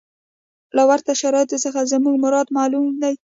[0.75, 3.13] له ورته شرایطو څخه زموږ مراد معلوم دی.